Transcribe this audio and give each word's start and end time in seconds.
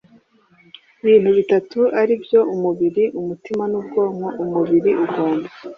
bintu 1.05 1.29
bitatu 1.37 1.79
ari 2.01 2.13
byo: 2.23 2.39
umubiri, 2.53 3.03
umutima 3.19 3.63
n’ubwonko. 3.71 4.25
Umubiri 4.43 4.91
ugomba 5.05 5.47